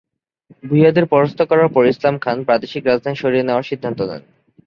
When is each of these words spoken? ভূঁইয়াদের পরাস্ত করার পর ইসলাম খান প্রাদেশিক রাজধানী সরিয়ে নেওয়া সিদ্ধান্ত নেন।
ভূঁইয়াদের 0.63 1.05
পরাস্ত 1.05 1.39
করার 1.49 1.69
পর 1.73 1.83
ইসলাম 1.85 2.15
খান 2.17 2.37
প্রাদেশিক 2.43 2.83
রাজধানী 2.85 3.17
সরিয়ে 3.21 3.47
নেওয়া 3.47 3.67
সিদ্ধান্ত 3.69 3.99
নেন। 4.09 4.21